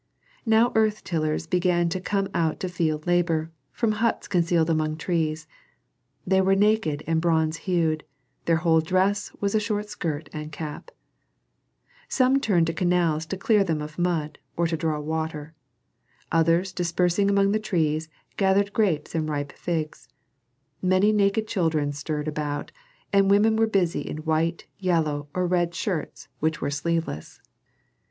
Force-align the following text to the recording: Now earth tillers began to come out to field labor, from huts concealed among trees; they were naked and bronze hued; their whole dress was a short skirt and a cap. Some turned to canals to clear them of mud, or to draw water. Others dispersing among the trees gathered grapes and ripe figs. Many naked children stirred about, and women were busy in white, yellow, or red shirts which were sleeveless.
Now 0.47 0.71
earth 0.73 1.03
tillers 1.03 1.45
began 1.45 1.87
to 1.89 2.01
come 2.01 2.27
out 2.33 2.59
to 2.61 2.69
field 2.69 3.05
labor, 3.05 3.51
from 3.71 3.91
huts 3.91 4.27
concealed 4.27 4.71
among 4.71 4.97
trees; 4.97 5.45
they 6.25 6.41
were 6.41 6.55
naked 6.55 7.03
and 7.05 7.21
bronze 7.21 7.57
hued; 7.69 8.03
their 8.45 8.55
whole 8.55 8.81
dress 8.81 9.31
was 9.39 9.53
a 9.53 9.59
short 9.59 9.89
skirt 9.89 10.27
and 10.33 10.47
a 10.47 10.49
cap. 10.49 10.89
Some 12.09 12.39
turned 12.39 12.65
to 12.65 12.73
canals 12.73 13.27
to 13.27 13.37
clear 13.37 13.63
them 13.63 13.79
of 13.79 13.99
mud, 13.99 14.39
or 14.57 14.65
to 14.65 14.75
draw 14.75 14.99
water. 14.99 15.53
Others 16.31 16.73
dispersing 16.73 17.29
among 17.29 17.51
the 17.51 17.59
trees 17.59 18.09
gathered 18.37 18.73
grapes 18.73 19.13
and 19.13 19.29
ripe 19.29 19.51
figs. 19.51 20.09
Many 20.81 21.11
naked 21.11 21.47
children 21.47 21.91
stirred 21.93 22.27
about, 22.27 22.71
and 23.13 23.29
women 23.29 23.55
were 23.55 23.67
busy 23.67 24.01
in 24.01 24.17
white, 24.25 24.65
yellow, 24.79 25.27
or 25.35 25.45
red 25.45 25.75
shirts 25.75 26.27
which 26.39 26.59
were 26.59 26.71
sleeveless. 26.71 27.39